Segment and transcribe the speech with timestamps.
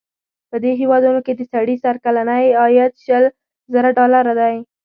[0.49, 3.23] په دې هېوادونو کې د سړي سر کلنی عاید شل
[3.73, 4.55] زره ډالره دی.